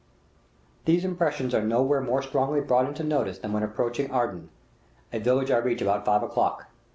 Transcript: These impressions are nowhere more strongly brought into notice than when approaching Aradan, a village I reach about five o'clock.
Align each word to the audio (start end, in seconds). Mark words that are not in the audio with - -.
These 0.85 1.05
impressions 1.05 1.53
are 1.53 1.61
nowhere 1.61 2.01
more 2.01 2.23
strongly 2.23 2.59
brought 2.59 2.87
into 2.87 3.03
notice 3.03 3.37
than 3.37 3.53
when 3.53 3.61
approaching 3.61 4.09
Aradan, 4.09 4.47
a 5.13 5.19
village 5.19 5.51
I 5.51 5.57
reach 5.57 5.79
about 5.83 6.05
five 6.05 6.23
o'clock. 6.23 6.65